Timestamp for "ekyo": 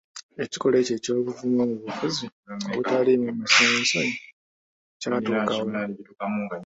0.81-0.93